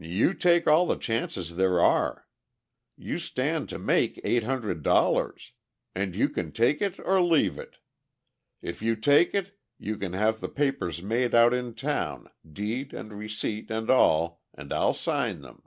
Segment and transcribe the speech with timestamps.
[0.00, 2.26] "You take all the chances there are.
[2.96, 5.52] You stand to make eight hundred dollars,
[5.94, 7.76] and you can take it or leave it!
[8.62, 13.12] If you take it you can have the papers made out in town, deed and
[13.12, 15.62] receipt and all, and I'll sign them.